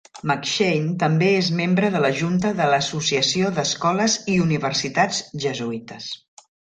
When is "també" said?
1.01-1.27